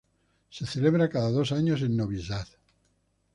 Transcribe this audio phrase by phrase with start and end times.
[0.49, 2.47] Se celebra cada dos años en Novi Sad.